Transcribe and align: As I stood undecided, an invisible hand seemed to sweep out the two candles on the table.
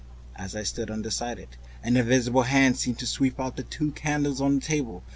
As 0.35 0.55
I 0.55 0.63
stood 0.63 0.89
undecided, 0.89 1.57
an 1.83 1.95
invisible 1.95 2.41
hand 2.41 2.75
seemed 2.75 2.97
to 2.97 3.05
sweep 3.05 3.39
out 3.39 3.55
the 3.55 3.61
two 3.61 3.91
candles 3.91 4.41
on 4.41 4.55
the 4.55 4.61
table. 4.65 5.03